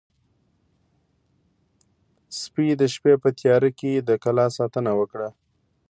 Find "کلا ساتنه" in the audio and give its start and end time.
4.23-4.91